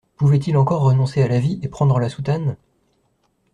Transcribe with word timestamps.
Pouvait-il 0.17 0.57
encore 0.57 0.81
renoncer 0.81 1.21
à 1.21 1.27
la 1.27 1.39
vie 1.39 1.59
et 1.61 1.67
prendre 1.67 1.99
la 1.99 2.09
soutane? 2.09 2.57